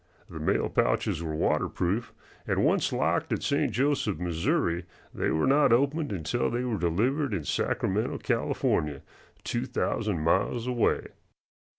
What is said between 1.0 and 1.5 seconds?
were